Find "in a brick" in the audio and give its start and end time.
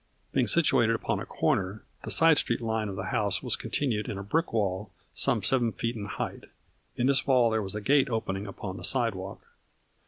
4.09-4.51